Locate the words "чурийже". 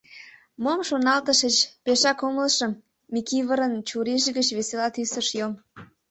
3.87-4.29